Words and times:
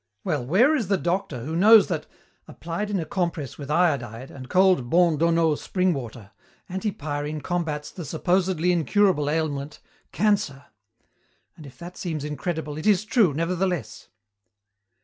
Well, 0.23 0.43
where 0.43 0.75
is 0.75 0.87
the 0.87 0.97
doctor 0.97 1.41
who 1.45 1.55
knows 1.55 1.85
that, 1.89 2.07
applied 2.47 2.89
in 2.89 2.99
a 2.99 3.05
compress 3.05 3.59
with 3.59 3.69
iodide 3.69 4.31
and 4.31 4.49
cold 4.49 4.89
Bondonneau 4.89 5.53
spring 5.53 5.93
water, 5.93 6.31
antipyrine 6.67 7.43
combats 7.43 7.91
the 7.91 8.03
supposedly 8.03 8.71
incurable 8.71 9.29
ailment, 9.29 9.79
cancer? 10.11 10.65
And 11.55 11.67
if 11.67 11.77
that 11.77 11.97
seems 11.97 12.23
incredible, 12.25 12.79
it 12.79 12.87
is 12.87 13.05
true, 13.05 13.31
nevertheless." 13.31 14.07